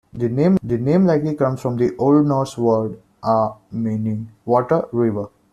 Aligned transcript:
The 0.13 0.29
name 0.63 1.05
likely 1.05 1.35
comes 1.35 1.61
from 1.61 1.77
the 1.77 1.95
Old 1.97 2.25
Norse 2.25 2.57
word 2.57 2.97
"aa", 3.21 3.57
meaning 3.71 4.29
'water, 4.47 4.87
river'. 4.91 5.27